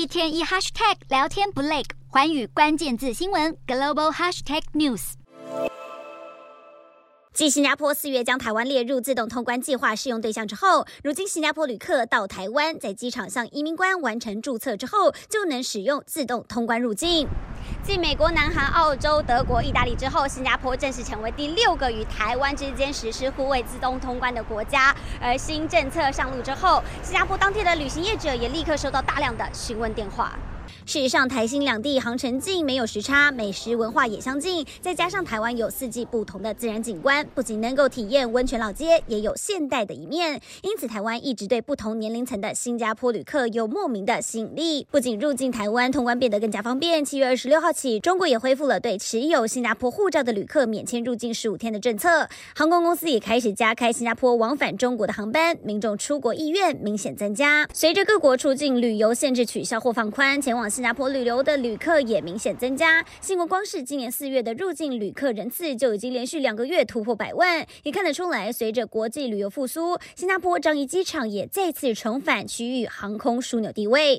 [0.00, 5.12] 一天一 hashtag 聊天不累，环宇关键字新闻 global hashtag news。
[7.34, 17.28] 继新加坡四月将台湾列入自动通关计划适用对象之后，如今新加坡旅客到台湾，在机场向移民官完成注册之后，就能使用自动通关入境。
[17.90, 24.94] 继美国、南韩、澳洲、德国、意大利之后，新加坡正式成为第六个与台湾之间实施互为自动通关的国家。
[25.20, 30.30] 而新政策上路之后，新加坡当地的旅行业者也立刻收到大量的询问电话。
[30.86, 40.40] 事实上，台新两地航程近，没有时差，美食文化也相近，再加上台湾有四季不同的自然景观，不仅能够体验温泉老街，也有现代的一面。
[40.62, 44.86] 因此，台湾一直对不同年龄层的新加坡旅客有莫名的吸引力。
[44.90, 52.28] 不仅入境台湾通关变得更加方便，七月二十六号起，中国也恢复了对持有新加坡护照的旅客免签入境十五天的政策。
[52.54, 57.68] 航空公司也开始加开新加坡往返中国的航班，民众出国意愿明显增加。
[57.72, 63.02] 随着各国出境旅游限制取消或放宽，前往往新加坡旅游的旅客也明显增加。
[63.22, 74.18] 新国光是今年四月的入境旅客人次就已经连续两个月突破百万，也看得出来，随着国际旅游复苏，新加坡樟宜机场也再次重返区域航空枢纽地位。